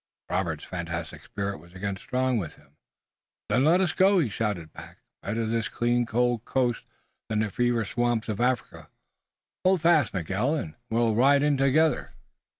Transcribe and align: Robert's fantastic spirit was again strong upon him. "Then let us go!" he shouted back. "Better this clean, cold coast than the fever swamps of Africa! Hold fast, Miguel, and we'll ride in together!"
Robert's 0.31 0.63
fantastic 0.63 1.21
spirit 1.21 1.59
was 1.59 1.75
again 1.75 1.95
strong 1.95 2.39
upon 2.43 2.57
him. 2.59 2.77
"Then 3.49 3.63
let 3.65 3.81
us 3.81 3.91
go!" 3.93 4.17
he 4.17 4.29
shouted 4.29 4.73
back. 4.73 4.97
"Better 5.21 5.45
this 5.45 5.67
clean, 5.69 6.07
cold 6.07 6.43
coast 6.43 6.85
than 7.29 7.37
the 7.37 7.51
fever 7.51 7.85
swamps 7.85 8.27
of 8.27 8.41
Africa! 8.41 8.89
Hold 9.63 9.81
fast, 9.81 10.15
Miguel, 10.15 10.55
and 10.55 10.73
we'll 10.89 11.13
ride 11.13 11.43
in 11.43 11.55
together!" 11.55 12.13